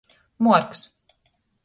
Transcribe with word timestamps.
Muorks. 0.43 0.79